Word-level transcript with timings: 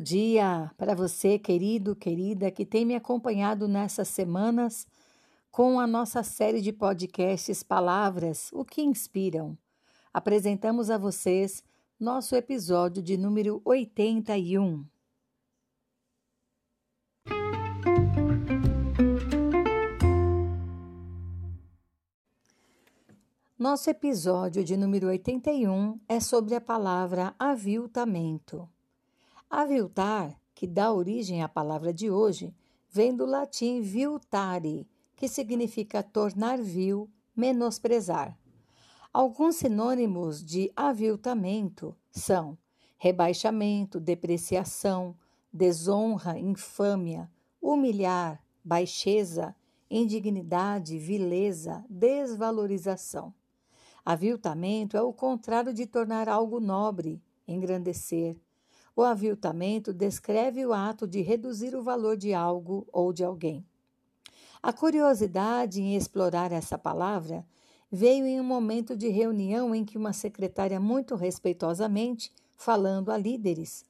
Abençoado 0.00 0.02
dia 0.02 0.70
para 0.78 0.94
você, 0.94 1.38
querido, 1.38 1.94
querida, 1.94 2.50
que 2.50 2.64
tem 2.64 2.84
me 2.86 2.94
acompanhado 2.94 3.68
nessas 3.68 4.08
semanas 4.08 4.86
com 5.50 5.78
a 5.78 5.86
nossa 5.86 6.22
série 6.22 6.60
de 6.60 6.72
podcasts 6.72 7.62
Palavras, 7.62 8.50
o 8.52 8.64
que 8.64 8.82
inspiram. 8.82 9.56
Apresentamos 10.12 10.90
a 10.90 10.96
vocês 10.96 11.62
nosso 11.98 12.34
episódio 12.34 13.02
de 13.02 13.16
número 13.18 13.60
81. 13.64 14.84
Nosso 23.58 23.90
episódio 23.90 24.64
de 24.64 24.76
número 24.76 25.08
81 25.08 26.00
é 26.08 26.18
sobre 26.18 26.54
a 26.54 26.60
palavra 26.60 27.34
aviltamento. 27.38 28.66
Aviltar, 29.50 30.40
que 30.54 30.64
dá 30.64 30.92
origem 30.92 31.42
à 31.42 31.48
palavra 31.48 31.92
de 31.92 32.08
hoje, 32.08 32.54
vem 32.88 33.16
do 33.16 33.26
latim 33.26 33.80
viltare, 33.80 34.88
que 35.16 35.26
significa 35.26 36.04
tornar 36.04 36.62
vil, 36.62 37.10
menosprezar. 37.34 38.38
Alguns 39.12 39.56
sinônimos 39.56 40.40
de 40.44 40.70
aviltamento 40.76 41.96
são 42.12 42.56
rebaixamento, 42.96 43.98
depreciação, 43.98 45.16
desonra, 45.52 46.38
infâmia, 46.38 47.28
humilhar, 47.60 48.40
baixeza, 48.62 49.56
indignidade, 49.90 50.96
vileza, 50.96 51.84
desvalorização. 51.90 53.34
Aviltamento 54.04 54.96
é 54.96 55.02
o 55.02 55.12
contrário 55.12 55.74
de 55.74 55.86
tornar 55.86 56.28
algo 56.28 56.60
nobre, 56.60 57.20
engrandecer. 57.48 58.40
O 58.94 59.02
aviltamento 59.02 59.92
descreve 59.92 60.64
o 60.66 60.72
ato 60.72 61.06
de 61.06 61.20
reduzir 61.20 61.74
o 61.74 61.82
valor 61.82 62.16
de 62.16 62.34
algo 62.34 62.86
ou 62.92 63.12
de 63.12 63.24
alguém. 63.24 63.64
A 64.62 64.72
curiosidade 64.72 65.80
em 65.80 65.96
explorar 65.96 66.52
essa 66.52 66.76
palavra 66.76 67.46
veio 67.90 68.26
em 68.26 68.40
um 68.40 68.44
momento 68.44 68.96
de 68.96 69.08
reunião 69.08 69.74
em 69.74 69.84
que 69.84 69.96
uma 69.96 70.12
secretária, 70.12 70.78
muito 70.78 71.14
respeitosamente, 71.14 72.32
falando 72.56 73.10
a 73.10 73.16
líderes, 73.16 73.84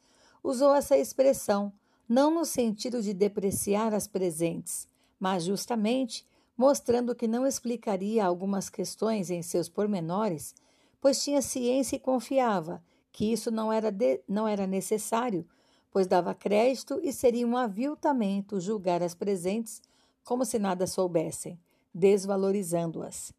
usou 0.44 0.74
essa 0.74 0.96
expressão, 0.96 1.72
não 2.08 2.32
no 2.32 2.44
sentido 2.44 3.02
de 3.02 3.12
depreciar 3.12 3.92
as 3.92 4.06
presentes, 4.06 4.86
mas 5.18 5.44
justamente 5.44 6.24
mostrando 6.56 7.14
que 7.14 7.26
não 7.26 7.46
explicaria 7.46 8.24
algumas 8.24 8.68
questões 8.68 9.30
em 9.30 9.42
seus 9.42 9.68
pormenores, 9.68 10.54
pois 11.00 11.22
tinha 11.24 11.40
ciência 11.40 11.96
e 11.96 12.00
confiava 12.00 12.82
que 13.12 13.32
isso 13.32 13.50
não 13.50 13.72
era, 13.72 13.90
de, 13.90 14.20
não 14.28 14.46
era 14.46 14.66
necessário, 14.66 15.46
pois 15.90 16.06
dava 16.06 16.34
crédito 16.34 17.00
e 17.02 17.12
seria 17.12 17.46
um 17.46 17.56
aviltamento 17.56 18.60
julgar 18.60 19.02
as 19.02 19.14
presentes 19.14 19.82
como 20.24 20.44
se 20.44 20.58
nada 20.58 20.86
soubessem, 20.86 21.58
desvalorizando-as. 21.92 23.32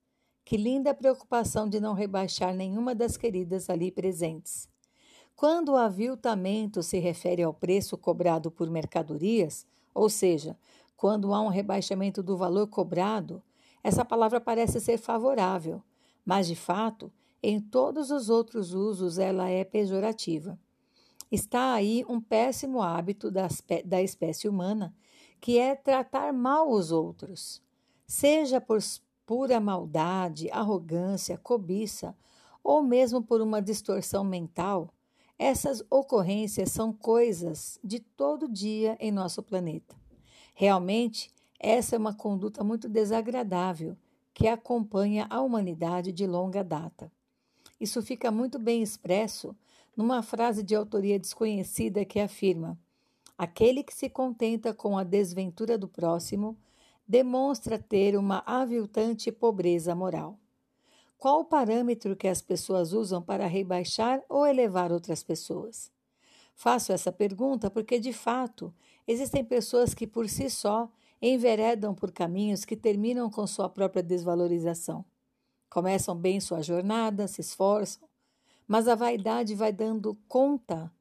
Que 0.43 0.57
linda 0.57 0.93
preocupação 0.93 1.69
de 1.69 1.79
não 1.79 1.93
rebaixar 1.93 2.53
nenhuma 2.53 2.93
das 2.93 3.15
queridas 3.15 3.69
ali 3.69 3.91
presentes. 3.91 4.67
Quando 5.35 5.69
o 5.69 5.77
aviltamento 5.77 6.83
se 6.83 6.99
refere 6.99 7.41
ao 7.41 7.53
preço 7.53 7.97
cobrado 7.97 8.51
por 8.51 8.69
mercadorias, 8.69 9.65
ou 9.93 10.09
seja, 10.09 10.57
quando 10.97 11.33
há 11.33 11.41
um 11.41 11.47
rebaixamento 11.47 12.21
do 12.21 12.37
valor 12.37 12.67
cobrado, 12.67 13.41
essa 13.83 14.05
palavra 14.05 14.39
parece 14.39 14.79
ser 14.79 14.97
favorável, 14.97 15.81
mas 16.23 16.47
de 16.47 16.55
fato, 16.55 17.11
em 17.43 17.59
todos 17.59 18.11
os 18.11 18.29
outros 18.29 18.73
usos 18.73 19.17
ela 19.17 19.49
é 19.49 19.63
pejorativa. 19.63 20.59
Está 21.31 21.73
aí 21.73 22.05
um 22.07 22.19
péssimo 22.19 22.81
hábito 22.81 23.31
da, 23.31 23.47
da 23.85 24.01
espécie 24.01 24.47
humana, 24.47 24.93
que 25.39 25.57
é 25.57 25.75
tratar 25.75 26.33
mal 26.33 26.69
os 26.69 26.91
outros, 26.91 27.61
seja 28.05 28.59
por 28.59 28.79
pura 29.25 29.59
maldade, 29.59 30.51
arrogância, 30.51 31.37
cobiça, 31.37 32.15
ou 32.63 32.83
mesmo 32.83 33.23
por 33.23 33.41
uma 33.41 33.61
distorção 33.61 34.23
mental. 34.23 34.93
Essas 35.39 35.83
ocorrências 35.89 36.71
são 36.71 36.93
coisas 36.93 37.79
de 37.83 37.99
todo 37.99 38.47
dia 38.47 38.95
em 38.99 39.11
nosso 39.11 39.41
planeta. 39.41 39.95
Realmente, 40.53 41.31
essa 41.59 41.95
é 41.95 41.99
uma 41.99 42.13
conduta 42.13 42.63
muito 42.63 42.87
desagradável 42.87 43.97
que 44.33 44.47
acompanha 44.47 45.25
a 45.29 45.41
humanidade 45.41 46.11
de 46.11 46.27
longa 46.27 46.63
data. 46.63 47.11
Isso 47.81 47.99
fica 48.03 48.29
muito 48.29 48.59
bem 48.59 48.83
expresso 48.83 49.55
numa 49.97 50.21
frase 50.21 50.61
de 50.61 50.75
autoria 50.75 51.17
desconhecida 51.17 52.05
que 52.05 52.19
afirma: 52.19 52.77
Aquele 53.35 53.83
que 53.83 53.91
se 53.91 54.07
contenta 54.07 54.71
com 54.71 54.99
a 54.99 55.03
desventura 55.03 55.79
do 55.79 55.87
próximo 55.87 56.55
demonstra 57.07 57.79
ter 57.79 58.15
uma 58.15 58.43
aviltante 58.45 59.31
pobreza 59.31 59.95
moral. 59.95 60.37
Qual 61.17 61.39
o 61.39 61.45
parâmetro 61.45 62.15
que 62.15 62.27
as 62.27 62.39
pessoas 62.39 62.93
usam 62.93 63.19
para 63.19 63.47
rebaixar 63.47 64.21
ou 64.29 64.45
elevar 64.45 64.91
outras 64.91 65.23
pessoas? 65.23 65.91
Faço 66.53 66.93
essa 66.93 67.11
pergunta 67.11 67.67
porque, 67.71 67.99
de 67.99 68.13
fato, 68.13 68.71
existem 69.07 69.43
pessoas 69.43 69.95
que 69.95 70.05
por 70.05 70.29
si 70.29 70.51
só 70.51 70.87
enveredam 71.19 71.95
por 71.95 72.11
caminhos 72.11 72.63
que 72.63 72.75
terminam 72.75 73.27
com 73.27 73.47
sua 73.47 73.67
própria 73.67 74.03
desvalorização. 74.03 75.03
Começam 75.71 76.13
bem 76.13 76.41
sua 76.41 76.61
jornada, 76.61 77.29
se 77.29 77.39
esforçam, 77.39 78.05
mas 78.67 78.89
a 78.89 78.93
vaidade 78.93 79.55
vai 79.55 79.71
dando 79.71 80.17
conta 80.27 80.91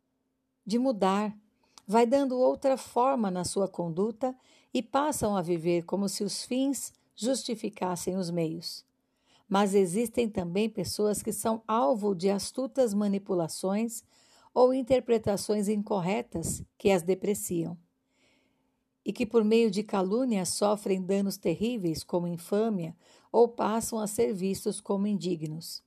de 0.64 0.78
mudar, 0.78 1.36
vai 1.84 2.06
dando 2.06 2.38
outra 2.38 2.76
forma 2.76 3.32
na 3.32 3.42
sua 3.42 3.66
conduta 3.66 4.32
e 4.72 4.80
passam 4.80 5.36
a 5.36 5.42
viver 5.42 5.82
como 5.82 6.08
se 6.08 6.22
os 6.22 6.44
fins 6.44 6.92
justificassem 7.16 8.16
os 8.16 8.30
meios. 8.30 8.84
Mas 9.48 9.74
existem 9.74 10.28
também 10.28 10.70
pessoas 10.70 11.20
que 11.20 11.32
são 11.32 11.64
alvo 11.66 12.14
de 12.14 12.30
astutas 12.30 12.94
manipulações 12.94 14.04
ou 14.54 14.72
interpretações 14.72 15.66
incorretas 15.66 16.62
que 16.78 16.92
as 16.92 17.02
depreciam, 17.02 17.76
e 19.04 19.12
que 19.12 19.24
por 19.24 19.44
meio 19.44 19.70
de 19.70 19.82
calúnia 19.82 20.44
sofrem 20.44 21.02
danos 21.02 21.36
terríveis 21.36 22.04
como 22.04 22.26
infâmia 22.26 22.94
ou 23.32 23.48
passam 23.48 23.98
a 23.98 24.06
ser 24.06 24.32
vistos 24.34 24.80
como 24.80 25.06
indignos. 25.06 25.82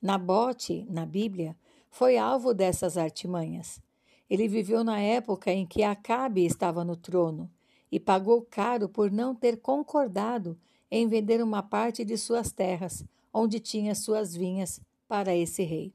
Nabote, 0.00 0.86
na 0.88 1.04
Bíblia, 1.04 1.56
foi 1.90 2.16
alvo 2.16 2.54
dessas 2.54 2.96
artimanhas. 2.96 3.80
Ele 4.28 4.48
viveu 4.48 4.82
na 4.84 5.00
época 5.00 5.52
em 5.52 5.66
que 5.66 5.82
Acabe 5.82 6.44
estava 6.44 6.84
no 6.84 6.96
trono 6.96 7.50
e 7.90 8.00
pagou 8.00 8.42
caro 8.42 8.88
por 8.88 9.10
não 9.10 9.34
ter 9.34 9.58
concordado 9.58 10.58
em 10.90 11.06
vender 11.08 11.42
uma 11.42 11.62
parte 11.62 12.04
de 12.04 12.16
suas 12.16 12.52
terras, 12.52 13.04
onde 13.32 13.60
tinha 13.60 13.94
suas 13.94 14.34
vinhas, 14.34 14.80
para 15.08 15.34
esse 15.34 15.62
rei. 15.62 15.94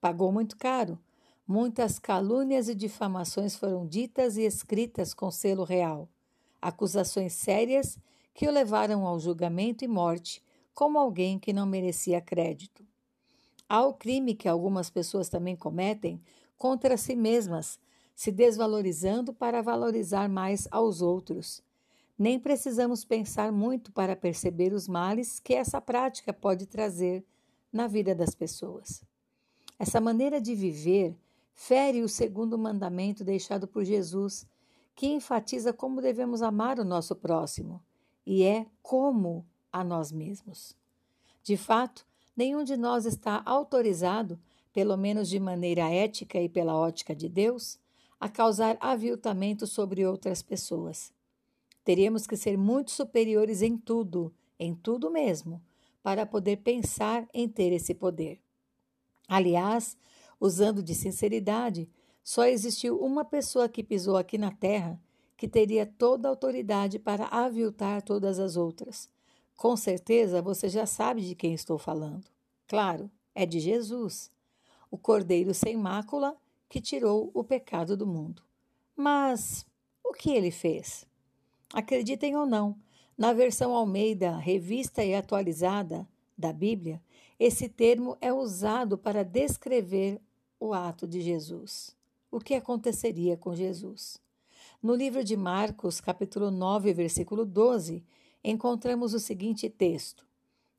Pagou 0.00 0.32
muito 0.32 0.56
caro, 0.56 0.98
Muitas 1.46 1.98
calúnias 1.98 2.68
e 2.68 2.74
difamações 2.74 3.56
foram 3.56 3.86
ditas 3.86 4.36
e 4.36 4.42
escritas 4.42 5.12
com 5.12 5.30
selo 5.30 5.64
real, 5.64 6.08
acusações 6.60 7.32
sérias 7.32 7.98
que 8.32 8.46
o 8.46 8.50
levaram 8.50 9.04
ao 9.04 9.18
julgamento 9.18 9.84
e 9.84 9.88
morte 9.88 10.42
como 10.72 10.98
alguém 10.98 11.38
que 11.38 11.52
não 11.52 11.66
merecia 11.66 12.20
crédito. 12.20 12.86
Há 13.68 13.84
o 13.84 13.94
crime 13.94 14.34
que 14.34 14.48
algumas 14.48 14.88
pessoas 14.88 15.28
também 15.28 15.56
cometem 15.56 16.22
contra 16.56 16.96
si 16.96 17.16
mesmas, 17.16 17.78
se 18.14 18.30
desvalorizando 18.30 19.34
para 19.34 19.62
valorizar 19.62 20.28
mais 20.28 20.68
aos 20.70 21.02
outros. 21.02 21.60
Nem 22.16 22.38
precisamos 22.38 23.04
pensar 23.04 23.50
muito 23.50 23.90
para 23.90 24.14
perceber 24.14 24.72
os 24.72 24.86
males 24.86 25.40
que 25.40 25.54
essa 25.54 25.80
prática 25.80 26.32
pode 26.32 26.66
trazer 26.66 27.24
na 27.72 27.88
vida 27.88 28.14
das 28.14 28.34
pessoas. 28.34 29.02
Essa 29.78 30.00
maneira 30.00 30.40
de 30.40 30.54
viver 30.54 31.16
fere 31.52 32.02
o 32.02 32.08
segundo 32.08 32.58
mandamento 32.58 33.24
deixado 33.24 33.66
por 33.66 33.84
Jesus, 33.84 34.46
que 34.94 35.06
enfatiza 35.06 35.72
como 35.72 36.02
devemos 36.02 36.42
amar 36.42 36.78
o 36.78 36.84
nosso 36.84 37.14
próximo, 37.16 37.82
e 38.26 38.42
é 38.42 38.66
como 38.82 39.46
a 39.72 39.82
nós 39.82 40.12
mesmos. 40.12 40.76
De 41.42 41.56
fato, 41.56 42.06
nenhum 42.36 42.62
de 42.62 42.76
nós 42.76 43.04
está 43.04 43.42
autorizado, 43.44 44.38
pelo 44.72 44.96
menos 44.96 45.28
de 45.28 45.38
maneira 45.40 45.88
ética 45.90 46.40
e 46.40 46.48
pela 46.48 46.74
ótica 46.74 47.14
de 47.14 47.28
Deus, 47.28 47.78
a 48.18 48.28
causar 48.28 48.76
aviltamento 48.80 49.66
sobre 49.66 50.06
outras 50.06 50.42
pessoas. 50.42 51.12
Teríamos 51.84 52.26
que 52.26 52.36
ser 52.36 52.56
muito 52.56 52.92
superiores 52.92 53.62
em 53.62 53.76
tudo, 53.76 54.32
em 54.58 54.74
tudo 54.74 55.10
mesmo, 55.10 55.60
para 56.02 56.24
poder 56.24 56.58
pensar 56.58 57.28
em 57.34 57.48
ter 57.48 57.72
esse 57.72 57.94
poder. 57.94 58.40
Aliás, 59.28 59.96
Usando 60.44 60.82
de 60.82 60.92
sinceridade, 60.92 61.88
só 62.20 62.46
existiu 62.46 63.00
uma 63.00 63.24
pessoa 63.24 63.68
que 63.68 63.80
pisou 63.80 64.16
aqui 64.16 64.36
na 64.36 64.50
terra 64.50 65.00
que 65.36 65.46
teria 65.46 65.86
toda 65.86 66.26
a 66.26 66.30
autoridade 66.32 66.98
para 66.98 67.26
aviltar 67.26 68.02
todas 68.02 68.40
as 68.40 68.56
outras. 68.56 69.08
Com 69.56 69.76
certeza 69.76 70.42
você 70.42 70.68
já 70.68 70.84
sabe 70.84 71.20
de 71.20 71.36
quem 71.36 71.54
estou 71.54 71.78
falando. 71.78 72.24
Claro, 72.66 73.08
é 73.32 73.46
de 73.46 73.60
Jesus, 73.60 74.32
o 74.90 74.98
Cordeiro 74.98 75.54
sem 75.54 75.76
mácula 75.76 76.36
que 76.68 76.80
tirou 76.80 77.30
o 77.32 77.44
pecado 77.44 77.96
do 77.96 78.04
mundo. 78.04 78.42
Mas 78.96 79.64
o 80.02 80.12
que 80.12 80.32
ele 80.32 80.50
fez? 80.50 81.06
Acreditem 81.72 82.36
ou 82.36 82.46
não, 82.46 82.74
na 83.16 83.32
versão 83.32 83.76
Almeida, 83.76 84.36
revista 84.38 85.04
e 85.04 85.14
atualizada 85.14 86.04
da 86.36 86.52
Bíblia, 86.52 87.00
esse 87.38 87.68
termo 87.68 88.16
é 88.20 88.32
usado 88.32 88.98
para 88.98 89.22
descrever 89.22 90.20
o 90.62 90.72
ato 90.72 91.08
de 91.08 91.20
Jesus. 91.20 91.96
O 92.30 92.38
que 92.38 92.54
aconteceria 92.54 93.36
com 93.36 93.52
Jesus? 93.52 94.18
No 94.80 94.94
livro 94.94 95.24
de 95.24 95.36
Marcos, 95.36 96.00
capítulo 96.00 96.52
9, 96.52 96.92
versículo 96.92 97.44
12, 97.44 98.04
encontramos 98.44 99.12
o 99.12 99.18
seguinte 99.18 99.68
texto: 99.68 100.24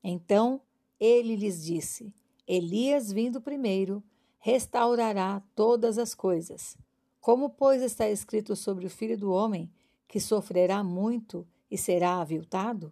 Então 0.02 0.58
ele 0.98 1.36
lhes 1.36 1.62
disse: 1.62 2.14
Elias, 2.48 3.12
vindo 3.12 3.42
primeiro, 3.42 4.02
restaurará 4.38 5.42
todas 5.54 5.98
as 5.98 6.14
coisas. 6.14 6.78
Como, 7.20 7.50
pois, 7.50 7.82
está 7.82 8.08
escrito 8.08 8.56
sobre 8.56 8.86
o 8.86 8.90
filho 8.90 9.18
do 9.18 9.32
homem, 9.32 9.70
que 10.08 10.18
sofrerá 10.18 10.82
muito 10.82 11.46
e 11.70 11.76
será 11.76 12.22
aviltado? 12.22 12.90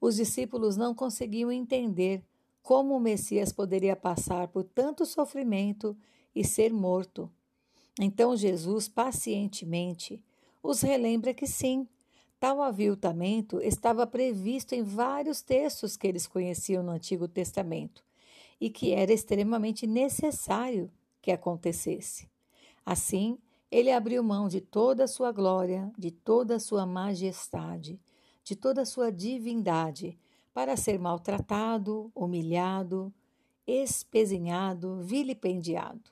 Os 0.00 0.16
discípulos 0.16 0.76
não 0.76 0.92
conseguiam 0.92 1.52
entender 1.52 2.24
como 2.64 2.96
o 2.96 3.00
Messias 3.00 3.52
poderia 3.52 3.94
passar 3.94 4.48
por 4.48 4.64
tanto 4.64 5.04
sofrimento 5.04 5.94
e 6.34 6.42
ser 6.42 6.72
morto. 6.72 7.30
Então 8.00 8.34
Jesus 8.34 8.88
pacientemente 8.88 10.24
os 10.62 10.80
relembra 10.80 11.34
que 11.34 11.46
sim, 11.46 11.86
tal 12.40 12.62
aviltamento 12.62 13.60
estava 13.60 14.06
previsto 14.06 14.74
em 14.74 14.82
vários 14.82 15.42
textos 15.42 15.94
que 15.94 16.06
eles 16.06 16.26
conheciam 16.26 16.82
no 16.82 16.92
Antigo 16.92 17.28
Testamento 17.28 18.02
e 18.58 18.70
que 18.70 18.92
era 18.92 19.12
extremamente 19.12 19.86
necessário 19.86 20.90
que 21.20 21.30
acontecesse. 21.30 22.30
Assim, 22.84 23.38
ele 23.70 23.92
abriu 23.92 24.22
mão 24.22 24.48
de 24.48 24.62
toda 24.62 25.04
a 25.04 25.08
sua 25.08 25.32
glória, 25.32 25.92
de 25.98 26.10
toda 26.10 26.56
a 26.56 26.60
sua 26.60 26.86
majestade, 26.86 28.00
de 28.42 28.56
toda 28.56 28.82
a 28.82 28.86
sua 28.86 29.12
divindade, 29.12 30.18
para 30.54 30.76
ser 30.76 31.00
maltratado, 31.00 32.12
humilhado, 32.14 33.12
espezinhado, 33.66 35.02
vilipendiado, 35.02 36.10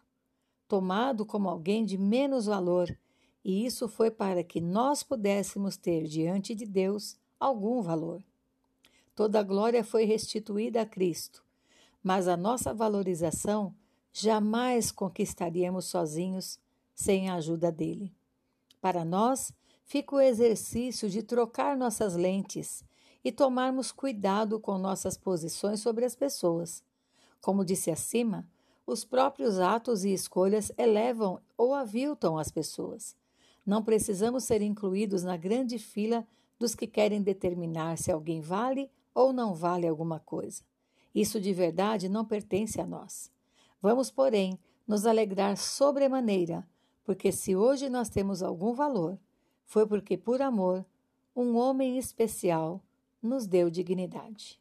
tomado 0.66 1.24
como 1.24 1.48
alguém 1.48 1.84
de 1.84 1.96
menos 1.96 2.46
valor, 2.46 2.98
e 3.44 3.64
isso 3.64 3.88
foi 3.88 4.10
para 4.10 4.42
que 4.42 4.60
nós 4.60 5.04
pudéssemos 5.04 5.76
ter 5.76 6.08
diante 6.08 6.56
de 6.56 6.66
Deus 6.66 7.16
algum 7.38 7.80
valor. 7.80 8.22
Toda 9.14 9.38
a 9.38 9.42
glória 9.44 9.84
foi 9.84 10.04
restituída 10.04 10.82
a 10.82 10.86
Cristo, 10.86 11.44
mas 12.02 12.26
a 12.26 12.36
nossa 12.36 12.74
valorização 12.74 13.72
jamais 14.12 14.90
conquistaríamos 14.90 15.84
sozinhos 15.84 16.58
sem 16.94 17.30
a 17.30 17.34
ajuda 17.34 17.70
dele. 17.70 18.12
Para 18.80 19.04
nós, 19.04 19.52
fica 19.84 20.16
o 20.16 20.20
exercício 20.20 21.08
de 21.08 21.22
trocar 21.22 21.76
nossas 21.76 22.16
lentes 22.16 22.84
e 23.24 23.30
tomarmos 23.30 23.92
cuidado 23.92 24.58
com 24.58 24.78
nossas 24.78 25.16
posições 25.16 25.80
sobre 25.80 26.04
as 26.04 26.16
pessoas. 26.16 26.82
Como 27.40 27.64
disse 27.64 27.90
acima, 27.90 28.46
os 28.86 29.04
próprios 29.04 29.58
atos 29.58 30.04
e 30.04 30.12
escolhas 30.12 30.72
elevam 30.76 31.40
ou 31.56 31.74
aviltam 31.74 32.36
as 32.36 32.50
pessoas. 32.50 33.16
Não 33.64 33.82
precisamos 33.82 34.44
ser 34.44 34.60
incluídos 34.60 35.22
na 35.22 35.36
grande 35.36 35.78
fila 35.78 36.26
dos 36.58 36.74
que 36.74 36.86
querem 36.86 37.22
determinar 37.22 37.96
se 37.96 38.10
alguém 38.10 38.40
vale 38.40 38.90
ou 39.14 39.32
não 39.32 39.54
vale 39.54 39.86
alguma 39.86 40.18
coisa. 40.18 40.62
Isso 41.14 41.40
de 41.40 41.52
verdade 41.52 42.08
não 42.08 42.24
pertence 42.24 42.80
a 42.80 42.86
nós. 42.86 43.30
Vamos, 43.80 44.10
porém, 44.10 44.58
nos 44.86 45.06
alegrar 45.06 45.56
sobremaneira, 45.56 46.66
porque 47.04 47.30
se 47.30 47.54
hoje 47.54 47.88
nós 47.88 48.08
temos 48.08 48.42
algum 48.42 48.72
valor, 48.72 49.18
foi 49.64 49.86
porque, 49.86 50.16
por 50.16 50.40
amor, 50.40 50.84
um 51.34 51.56
homem 51.56 51.98
especial 51.98 52.80
nos 53.22 53.46
deu 53.46 53.70
dignidade. 53.70 54.60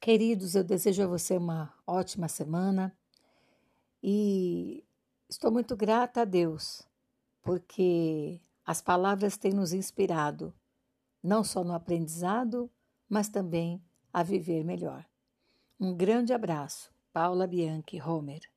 Queridos, 0.00 0.56
eu 0.56 0.64
desejo 0.64 1.04
a 1.04 1.06
você 1.06 1.36
uma 1.36 1.72
ótima 1.86 2.26
semana 2.26 2.92
e 4.02 4.84
estou 5.28 5.52
muito 5.52 5.76
grata 5.76 6.22
a 6.22 6.24
Deus, 6.24 6.82
porque 7.40 8.40
as 8.66 8.82
palavras 8.82 9.36
têm 9.36 9.52
nos 9.52 9.72
inspirado, 9.72 10.52
não 11.22 11.44
só 11.44 11.62
no 11.62 11.72
aprendizado, 11.72 12.68
mas 13.08 13.28
também 13.28 13.80
a 14.12 14.24
viver 14.24 14.64
melhor. 14.64 15.06
Um 15.78 15.94
grande 15.94 16.32
abraço, 16.32 16.92
Paula 17.12 17.46
Bianchi 17.46 18.00
Homer. 18.00 18.51